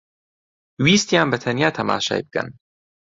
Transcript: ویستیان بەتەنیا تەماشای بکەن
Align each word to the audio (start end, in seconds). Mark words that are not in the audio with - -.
ویستیان 0.85 1.27
بەتەنیا 1.31 1.69
تەماشای 1.77 2.25
بکەن 2.25 2.49